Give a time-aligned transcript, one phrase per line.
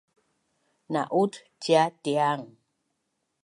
[0.91, 2.43] Na’ut cia Tiang